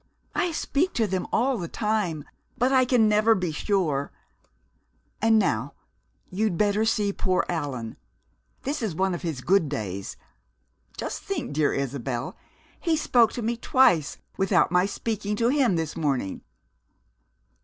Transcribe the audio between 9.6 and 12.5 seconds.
days. Just think, dear Isabel,